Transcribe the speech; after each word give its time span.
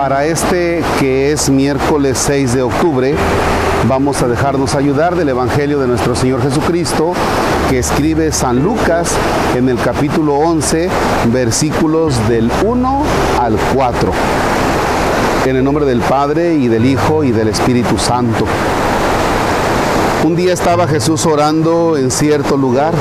Para 0.00 0.24
este 0.24 0.82
que 0.98 1.30
es 1.30 1.50
miércoles 1.50 2.16
6 2.24 2.54
de 2.54 2.62
octubre, 2.62 3.14
vamos 3.86 4.22
a 4.22 4.28
dejarnos 4.28 4.74
ayudar 4.74 5.14
del 5.14 5.28
Evangelio 5.28 5.78
de 5.78 5.86
nuestro 5.86 6.16
Señor 6.16 6.40
Jesucristo, 6.40 7.12
que 7.68 7.80
escribe 7.80 8.32
San 8.32 8.62
Lucas 8.62 9.10
en 9.54 9.68
el 9.68 9.76
capítulo 9.76 10.36
11, 10.36 10.88
versículos 11.26 12.14
del 12.30 12.50
1 12.64 13.02
al 13.42 13.58
4. 13.74 14.12
En 15.44 15.56
el 15.56 15.64
nombre 15.64 15.84
del 15.84 16.00
Padre 16.00 16.54
y 16.54 16.68
del 16.68 16.86
Hijo 16.86 17.22
y 17.22 17.32
del 17.32 17.48
Espíritu 17.48 17.98
Santo. 17.98 18.46
Un 20.24 20.34
día 20.34 20.54
estaba 20.54 20.88
Jesús 20.88 21.26
orando 21.26 21.98
en 21.98 22.10
cierto 22.10 22.56
lugar. 22.56 22.94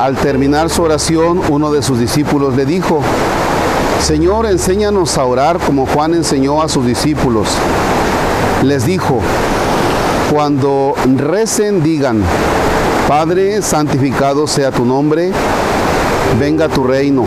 Al 0.00 0.16
terminar 0.16 0.70
su 0.70 0.82
oración, 0.82 1.42
uno 1.50 1.70
de 1.70 1.82
sus 1.82 1.98
discípulos 1.98 2.56
le 2.56 2.64
dijo, 2.64 3.02
Señor, 4.00 4.46
enséñanos 4.46 5.18
a 5.18 5.24
orar 5.24 5.58
como 5.58 5.86
Juan 5.86 6.14
enseñó 6.14 6.62
a 6.62 6.68
sus 6.68 6.86
discípulos. 6.86 7.48
Les 8.62 8.86
dijo, 8.86 9.20
cuando 10.32 10.94
recen 11.16 11.82
digan, 11.82 12.22
Padre, 13.08 13.60
santificado 13.60 14.46
sea 14.46 14.70
tu 14.70 14.84
nombre, 14.84 15.32
venga 16.38 16.68
tu 16.68 16.84
reino. 16.84 17.24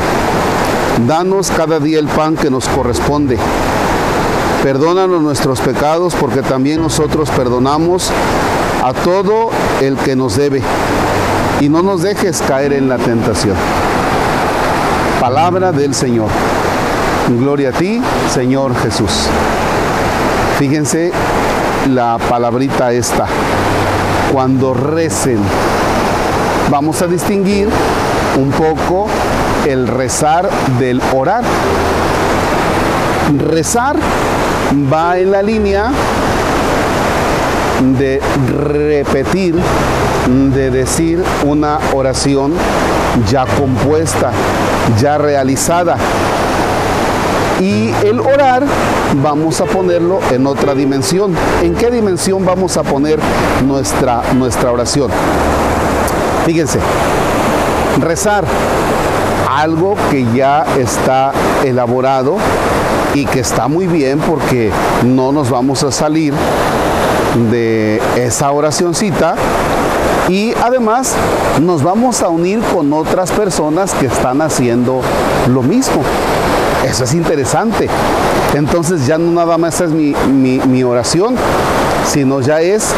Danos 1.08 1.52
cada 1.52 1.80
día 1.80 2.00
el 2.00 2.08
pan 2.08 2.36
que 2.36 2.50
nos 2.50 2.68
corresponde. 2.68 3.38
Perdónanos 4.64 5.22
nuestros 5.22 5.60
pecados 5.60 6.14
porque 6.20 6.42
también 6.42 6.82
nosotros 6.82 7.30
perdonamos 7.32 8.12
a 8.84 8.94
todo 8.94 9.50
el 9.82 9.98
que 9.98 10.16
nos 10.16 10.36
debe. 10.36 10.62
Y 11.60 11.70
no 11.70 11.82
nos 11.82 12.02
dejes 12.02 12.42
caer 12.48 12.74
en 12.74 12.88
la 12.88 12.98
tentación. 12.98 13.56
Palabra 15.20 15.72
del 15.72 15.94
Señor. 15.94 16.30
Gloria 17.40 17.70
a 17.70 17.72
ti, 17.72 18.02
Señor 18.34 18.76
Jesús. 18.76 19.28
Fíjense 20.60 21.12
la 21.90 22.18
palabrita 22.30 22.92
esta. 22.92 23.26
Cuando 24.32 24.74
recen, 24.74 25.40
vamos 26.70 27.02
a 27.02 27.08
distinguir 27.08 27.70
un 28.38 28.52
poco 28.52 29.08
el 29.68 29.88
rezar 29.88 30.50
del 30.78 31.02
orar. 31.14 31.44
Rezar 33.50 33.96
va 34.92 35.18
en 35.18 35.32
la 35.32 35.42
línea 35.42 35.92
de 37.98 38.22
repetir, 38.68 39.56
de 40.54 40.70
decir 40.70 41.24
una 41.44 41.80
oración 41.94 42.54
ya 43.30 43.46
compuesta, 43.46 44.32
ya 45.00 45.18
realizada. 45.18 45.98
Y 47.62 47.94
el 48.04 48.20
orar 48.20 48.64
vamos 49.22 49.62
a 49.62 49.66
ponerlo 49.66 50.20
en 50.32 50.48
otra 50.48 50.74
dimensión. 50.74 51.36
¿En 51.62 51.76
qué 51.76 51.92
dimensión 51.92 52.44
vamos 52.44 52.76
a 52.76 52.82
poner 52.82 53.20
nuestra, 53.68 54.24
nuestra 54.36 54.72
oración? 54.72 55.12
Fíjense, 56.46 56.80
rezar 58.00 58.46
algo 59.48 59.96
que 60.10 60.26
ya 60.34 60.66
está 60.80 61.34
elaborado 61.64 62.38
y 63.14 63.26
que 63.26 63.42
está 63.42 63.68
muy 63.68 63.86
bien 63.86 64.18
porque 64.20 64.72
no 65.04 65.32
nos 65.32 65.52
vamos 65.52 65.84
a 65.84 65.92
salir 65.92 66.34
de 67.52 68.02
esa 68.16 68.52
oracioncita 68.52 69.36
y 70.30 70.54
además 70.64 71.14
nos 71.62 71.84
vamos 71.84 72.24
a 72.24 72.30
unir 72.30 72.60
con 72.74 72.92
otras 72.94 73.32
personas 73.32 73.94
que 73.94 74.08
están 74.08 74.42
haciendo 74.42 75.02
lo 75.48 75.62
mismo. 75.62 76.02
Eso 76.86 77.04
es 77.04 77.14
interesante. 77.14 77.88
Entonces 78.56 79.06
ya 79.06 79.18
no 79.18 79.32
nada 79.32 79.58
más 79.58 79.80
es 79.82 79.92
mi, 79.92 80.14
mi, 80.28 80.84
oración, 80.84 81.36
sino 82.06 82.42
ya 82.42 82.60
es 82.62 82.90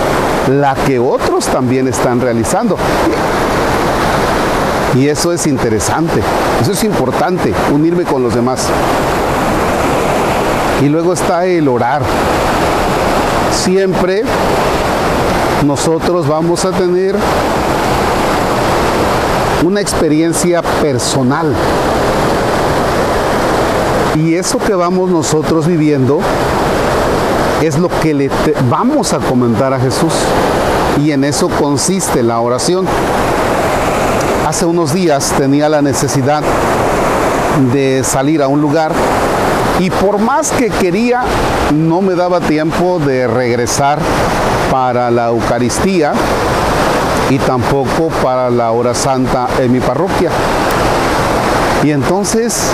la 0.50 0.74
que 0.74 1.00
otros 1.00 1.46
también 1.46 1.88
están 1.88 2.22
realizando. 2.22 2.78
Y 4.96 5.08
eso 5.08 5.34
es 5.34 5.48
interesante, 5.48 6.22
eso 6.62 6.72
es 6.72 6.84
importante, 6.84 7.54
unirme 7.74 8.04
con 8.04 8.24
los 8.24 8.36
demás. 8.36 8.68
Y 10.82 10.90
luego 10.90 11.14
está 11.14 11.46
el 11.46 11.68
orar. 11.68 12.04
Siempre 13.52 14.24
nosotros 15.66 16.28
vamos 16.28 16.66
a 16.66 16.72
tener 16.72 17.16
una 19.64 19.82
experiencia 19.82 20.62
personal. 20.62 21.54
Y 24.16 24.36
eso 24.36 24.60
que 24.60 24.76
vamos 24.76 25.10
nosotros 25.10 25.68
viviendo 25.68 26.20
es 27.62 27.78
lo 27.80 27.90
que 27.90 28.14
le 28.14 28.30
vamos 28.70 29.14
a 29.14 29.18
comentar 29.18 29.74
a 29.74 29.80
Jesús. 29.80 30.14
Y 31.02 31.12
en 31.12 31.24
eso 31.24 31.50
consiste 31.50 32.22
la 32.22 32.40
oración. 32.40 32.86
Hace 34.48 34.66
unos 34.66 34.94
días 34.94 35.34
tenía 35.38 35.70
la 35.70 35.82
necesidad 35.82 36.44
de 37.72 38.04
salir 38.04 38.42
a 38.42 38.48
un 38.48 38.62
lugar 38.62 38.92
y 39.80 39.90
por 39.90 40.20
más 40.20 40.52
que 40.52 40.70
quería, 40.70 41.24
no 41.74 42.02
me 42.02 42.14
daba 42.14 42.40
tiempo 42.40 43.00
de 43.00 43.28
regresar 43.28 44.00
para 44.70 45.10
la 45.10 45.30
Eucaristía 45.30 46.14
y 47.30 47.40
tampoco 47.40 48.10
para 48.22 48.50
la 48.50 48.72
hora 48.72 48.94
santa 48.94 49.48
en 49.60 49.72
mi 49.72 49.80
parroquia. 49.80 50.30
Y 51.84 51.92
entonces 51.92 52.72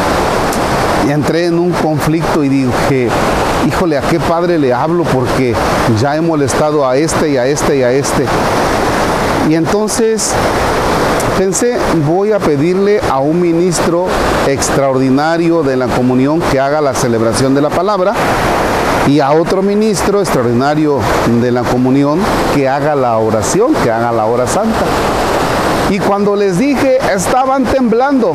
entré 1.10 1.48
en 1.48 1.58
un 1.58 1.72
conflicto 1.72 2.44
y 2.44 2.50
dije, 2.50 3.10
híjole, 3.68 3.98
¿a 3.98 4.02
qué 4.02 4.20
padre 4.20 4.60
le 4.60 4.74
hablo? 4.74 5.04
Porque 5.04 5.56
ya 6.00 6.16
he 6.16 6.22
molestado 6.22 6.88
a 6.88 6.96
este 6.96 7.30
y 7.32 7.38
a 7.38 7.48
este 7.48 7.78
y 7.78 7.84
a 7.84 7.92
este. 7.92 8.26
Y 9.50 9.56
entonces 9.56 10.32
pensé, 11.40 11.78
voy 12.06 12.34
a 12.34 12.40
pedirle 12.40 13.02
a 13.10 13.20
un 13.20 13.42
ministro 13.42 14.06
extraordinario 14.48 15.64
de 15.64 15.76
la 15.76 15.88
comunión 15.88 16.42
que 16.52 16.60
haga 16.60 16.80
la 16.80 16.94
celebración 16.94 17.56
de 17.56 17.62
la 17.62 17.70
palabra 17.70 18.14
y 19.08 19.22
a 19.22 19.32
otro 19.32 19.64
ministro 19.64 20.20
extraordinario 20.20 21.00
de 21.42 21.52
la 21.52 21.64
comunión 21.64 22.20
que 22.54 22.70
haga 22.70 22.94
la 22.94 23.18
oración, 23.18 23.74
que 23.84 23.90
haga 23.90 24.12
la 24.12 24.26
hora 24.26 24.46
santa. 24.46 24.86
Y 25.90 25.98
cuando 25.98 26.36
les 26.36 26.60
dije, 26.60 27.00
estaban 27.12 27.64
temblando. 27.64 28.34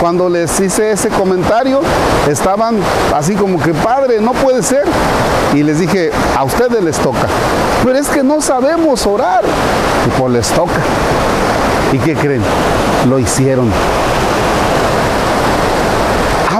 Cuando 0.00 0.28
les 0.28 0.60
hice 0.60 0.92
ese 0.92 1.08
comentario, 1.08 1.80
estaban 2.28 2.78
así 3.14 3.34
como 3.34 3.60
que, 3.60 3.74
padre, 3.74 4.20
no 4.20 4.32
puede 4.32 4.62
ser. 4.62 4.84
Y 5.54 5.62
les 5.62 5.80
dije, 5.80 6.10
a 6.36 6.44
ustedes 6.44 6.82
les 6.82 6.96
toca. 6.98 7.26
Pero 7.84 7.98
es 7.98 8.08
que 8.08 8.22
no 8.22 8.40
sabemos 8.40 9.06
orar. 9.06 9.42
Y 10.06 10.20
pues 10.20 10.32
les 10.32 10.48
toca. 10.48 10.80
¿Y 11.92 11.98
qué 11.98 12.14
creen? 12.14 12.42
Lo 13.08 13.18
hicieron. 13.18 13.72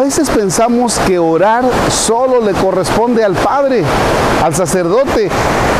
Veces 0.09 0.31
pensamos 0.31 0.99
que 1.07 1.19
orar 1.19 1.65
solo 1.91 2.41
le 2.41 2.53
corresponde 2.53 3.23
al 3.23 3.35
Padre, 3.35 3.85
al 4.43 4.55
sacerdote. 4.55 5.29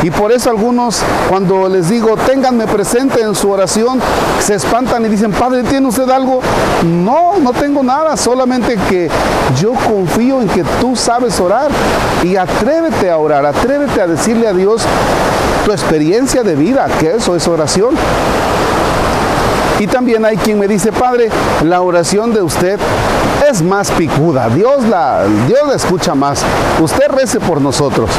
Y 0.03 0.11
por 0.11 0.31
eso 0.31 0.51
algunos, 0.51 1.01
cuando 1.27 1.67
les 1.67 1.89
digo, 1.89 2.15
ténganme 2.15 2.67
presente 2.67 3.21
en 3.21 3.33
su 3.33 3.49
oración, 3.49 3.99
se 4.39 4.53
espantan 4.53 5.03
y 5.03 5.09
dicen, 5.09 5.31
Padre, 5.31 5.63
¿tiene 5.63 5.87
usted 5.87 6.07
algo? 6.11 6.41
No, 6.85 7.39
no 7.39 7.53
tengo 7.53 7.81
nada, 7.81 8.15
solamente 8.15 8.77
que 8.87 9.09
yo 9.59 9.73
confío 9.73 10.43
en 10.43 10.47
que 10.47 10.63
tú 10.79 10.95
sabes 10.95 11.39
orar. 11.39 11.71
Y 12.23 12.35
atrévete 12.35 13.09
a 13.09 13.17
orar, 13.17 13.47
atrévete 13.47 13.99
a 13.99 14.05
decirle 14.05 14.47
a 14.47 14.53
Dios 14.53 14.83
tu 15.65 15.71
experiencia 15.71 16.43
de 16.43 16.53
vida, 16.53 16.87
que 16.99 17.15
eso 17.15 17.35
es 17.35 17.47
oración. 17.47 17.95
Y 19.79 19.87
también 19.87 20.25
hay 20.25 20.35
quien 20.35 20.59
me 20.59 20.67
dice, 20.67 20.91
Padre, 20.91 21.29
la 21.63 21.81
oración 21.81 22.33
de 22.33 22.41
usted 22.41 22.77
es 23.49 23.61
más 23.61 23.89
picuda. 23.91 24.49
Dios 24.49 24.83
la, 24.85 25.23
Dios 25.47 25.67
la 25.67 25.75
escucha 25.75 26.13
más. 26.15 26.43
Usted 26.81 27.07
rece 27.09 27.39
por 27.39 27.61
nosotros. 27.61 28.09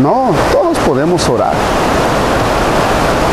No, 0.00 0.30
todos 0.52 0.78
podemos 0.78 1.28
orar. 1.28 1.54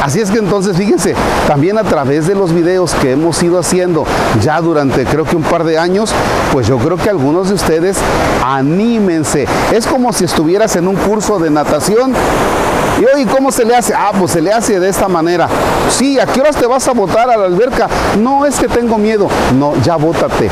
Así 0.07 0.21
es 0.21 0.31
que 0.31 0.37
entonces 0.37 0.77
fíjense, 0.77 1.15
también 1.47 1.77
a 1.77 1.83
través 1.83 2.27
de 2.27 2.33
los 2.33 2.53
videos 2.53 2.93
que 2.93 3.11
hemos 3.11 3.43
ido 3.43 3.59
haciendo 3.59 4.05
ya 4.41 4.61
durante 4.61 5.03
creo 5.03 5.25
que 5.25 5.35
un 5.35 5.43
par 5.43 5.65
de 5.65 5.77
años, 5.77 6.13
pues 6.53 6.65
yo 6.65 6.77
creo 6.77 6.95
que 6.95 7.09
algunos 7.09 7.49
de 7.49 7.55
ustedes 7.55 7.97
anímense. 8.41 9.45
Es 9.73 9.85
como 9.85 10.13
si 10.13 10.23
estuvieras 10.23 10.77
en 10.77 10.87
un 10.87 10.95
curso 10.95 11.39
de 11.39 11.49
natación 11.49 12.13
y 13.01 13.03
hoy, 13.03 13.25
¿cómo 13.25 13.51
se 13.51 13.65
le 13.65 13.75
hace? 13.75 13.93
Ah, 13.93 14.13
pues 14.17 14.31
se 14.31 14.39
le 14.39 14.53
hace 14.53 14.79
de 14.79 14.87
esta 14.87 15.09
manera. 15.09 15.49
Sí, 15.89 16.17
¿a 16.17 16.25
qué 16.25 16.39
horas 16.39 16.55
te 16.55 16.67
vas 16.67 16.87
a 16.87 16.93
botar 16.93 17.29
a 17.29 17.35
la 17.35 17.43
alberca? 17.43 17.89
No 18.17 18.45
es 18.45 18.55
que 18.55 18.69
tengo 18.69 18.97
miedo. 18.97 19.27
No, 19.59 19.73
ya 19.83 19.97
bótate. 19.97 20.49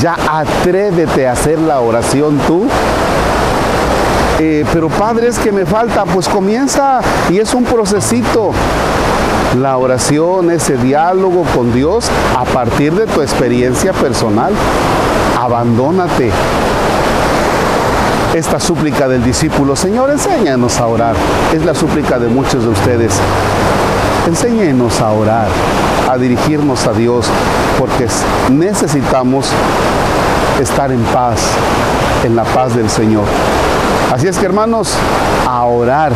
Ya 0.00 0.16
atrévete 0.30 1.26
a 1.26 1.32
hacer 1.32 1.58
la 1.58 1.80
oración 1.80 2.38
tú 2.46 2.68
eh, 4.40 4.64
pero 4.72 4.88
padre, 4.88 5.28
es 5.28 5.38
que 5.38 5.52
me 5.52 5.64
falta, 5.64 6.04
pues 6.04 6.28
comienza 6.28 7.00
y 7.30 7.38
es 7.38 7.54
un 7.54 7.64
procesito. 7.64 8.52
La 9.60 9.76
oración, 9.76 10.50
ese 10.50 10.76
diálogo 10.76 11.44
con 11.54 11.72
Dios 11.72 12.06
a 12.36 12.44
partir 12.44 12.92
de 12.94 13.06
tu 13.06 13.22
experiencia 13.22 13.92
personal. 13.92 14.52
Abandónate. 15.40 16.30
esta 18.34 18.58
súplica 18.58 19.06
del 19.06 19.22
discípulo. 19.22 19.76
Señor, 19.76 20.10
enséñanos 20.10 20.80
a 20.80 20.86
orar. 20.86 21.14
Es 21.54 21.64
la 21.64 21.72
súplica 21.72 22.18
de 22.18 22.26
muchos 22.26 22.64
de 22.64 22.70
ustedes. 22.70 23.12
Enséñenos 24.26 25.00
a 25.00 25.10
orar, 25.12 25.46
a 26.10 26.16
dirigirnos 26.16 26.86
a 26.88 26.92
Dios, 26.92 27.26
porque 27.78 28.08
necesitamos 28.50 29.46
estar 30.60 30.90
en 30.90 31.02
paz, 31.04 31.40
en 32.24 32.34
la 32.34 32.42
paz 32.42 32.74
del 32.74 32.90
Señor. 32.90 33.24
Así 34.12 34.28
es 34.28 34.38
que 34.38 34.46
hermanos, 34.46 34.92
a 35.48 35.64
orar. 35.64 36.12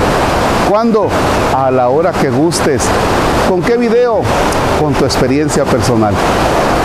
¿Cuándo? 0.68 1.08
A 1.56 1.70
la 1.70 1.88
hora 1.88 2.12
que 2.12 2.30
gustes. 2.30 2.82
¿Con 3.48 3.62
qué 3.62 3.76
video? 3.76 4.20
Con 4.80 4.92
tu 4.94 5.04
experiencia 5.04 5.64
personal. 5.64 6.14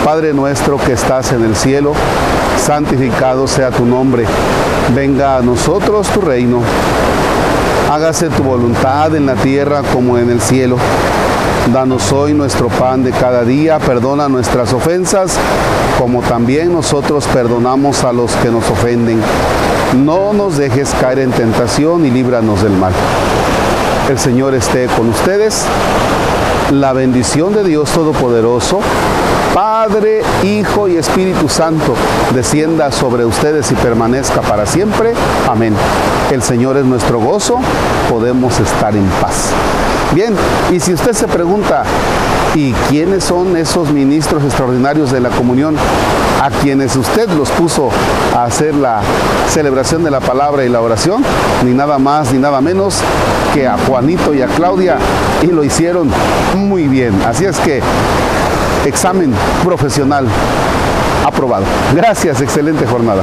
Padre 0.04 0.32
nuestro 0.32 0.78
que 0.78 0.92
estás 0.92 1.32
en 1.32 1.44
el 1.44 1.56
cielo, 1.56 1.92
santificado 2.62 3.46
sea 3.46 3.70
tu 3.70 3.84
nombre. 3.84 4.24
Venga 4.94 5.36
a 5.36 5.42
nosotros 5.42 6.08
tu 6.08 6.20
reino. 6.20 6.60
Hágase 7.90 8.28
tu 8.28 8.42
voluntad 8.42 9.14
en 9.14 9.26
la 9.26 9.34
tierra 9.34 9.82
como 9.92 10.18
en 10.18 10.30
el 10.30 10.40
cielo. 10.40 10.76
Danos 11.72 12.12
hoy 12.12 12.34
nuestro 12.34 12.68
pan 12.68 13.02
de 13.02 13.10
cada 13.10 13.44
día, 13.44 13.78
perdona 13.78 14.28
nuestras 14.28 14.72
ofensas, 14.72 15.36
como 15.98 16.20
también 16.20 16.72
nosotros 16.72 17.26
perdonamos 17.32 18.04
a 18.04 18.12
los 18.12 18.32
que 18.36 18.50
nos 18.50 18.68
ofenden. 18.70 19.20
No 20.02 20.32
nos 20.32 20.56
dejes 20.56 20.90
caer 21.00 21.20
en 21.20 21.30
tentación 21.30 22.04
y 22.04 22.10
líbranos 22.10 22.62
del 22.62 22.72
mal. 22.72 22.92
El 24.08 24.18
Señor 24.18 24.54
esté 24.54 24.86
con 24.86 25.08
ustedes. 25.08 25.64
La 26.72 26.92
bendición 26.92 27.54
de 27.54 27.62
Dios 27.62 27.90
Todopoderoso, 27.90 28.80
Padre, 29.54 30.22
Hijo 30.42 30.88
y 30.88 30.96
Espíritu 30.96 31.48
Santo, 31.48 31.94
descienda 32.34 32.90
sobre 32.90 33.24
ustedes 33.24 33.70
y 33.70 33.74
permanezca 33.76 34.40
para 34.40 34.66
siempre. 34.66 35.12
Amén. 35.48 35.74
El 36.32 36.42
Señor 36.42 36.76
es 36.76 36.84
nuestro 36.84 37.20
gozo, 37.20 37.60
podemos 38.10 38.58
estar 38.58 38.96
en 38.96 39.06
paz. 39.20 39.50
Bien, 40.12 40.34
y 40.72 40.80
si 40.80 40.94
usted 40.94 41.12
se 41.12 41.28
pregunta, 41.28 41.84
¿y 42.54 42.72
quiénes 42.88 43.24
son 43.24 43.56
esos 43.56 43.90
ministros 43.90 44.44
extraordinarios 44.44 45.10
de 45.10 45.20
la 45.20 45.30
comunión 45.30 45.76
a 46.42 46.50
quienes 46.50 46.94
usted 46.96 47.28
los 47.30 47.50
puso 47.50 47.90
a 48.34 48.44
hacer 48.44 48.74
la 48.74 49.00
celebración 49.48 50.04
de 50.04 50.10
la 50.10 50.20
palabra 50.20 50.64
y 50.64 50.68
la 50.68 50.80
oración? 50.80 51.24
Ni 51.64 51.72
nada 51.72 51.98
más 51.98 52.32
ni 52.32 52.38
nada 52.38 52.60
menos 52.60 52.98
que 53.52 53.66
a 53.66 53.76
Juanito 53.86 54.34
y 54.34 54.42
a 54.42 54.46
Claudia 54.46 54.98
y 55.42 55.46
lo 55.46 55.64
hicieron 55.64 56.10
muy 56.56 56.86
bien. 56.86 57.20
Así 57.26 57.44
es 57.44 57.58
que 57.58 57.80
examen 58.86 59.34
profesional 59.64 60.26
aprobado. 61.26 61.64
Gracias, 61.94 62.40
excelente 62.40 62.86
jornada. 62.86 63.22